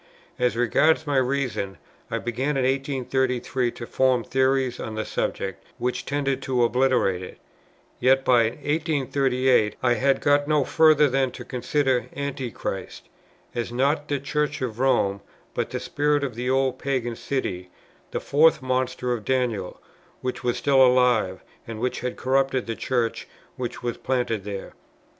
[0.39, 1.77] As regards my reason,
[2.09, 7.37] I began in 1833 to form theories on the subject, which tended to obliterate it;
[7.99, 13.09] yet by 1838 I had got no further than to consider Antichrist,
[13.53, 15.21] as not the Church of Rome,
[15.53, 17.69] but the spirit of the old pagan city,
[18.09, 19.79] the fourth monster of Daniel,
[20.21, 24.73] which was still alive, and which had corrupted the Church which was planted there.